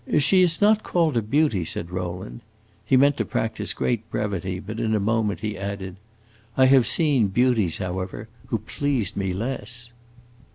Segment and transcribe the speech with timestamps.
[0.17, 2.41] "She is not called a beauty," said Rowland.
[2.83, 5.95] He meant to practice great brevity, but in a moment he added,
[6.57, 9.91] "I have seen beauties, however, who pleased me less."